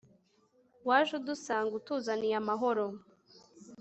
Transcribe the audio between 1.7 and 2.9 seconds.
utuzaniye amahoro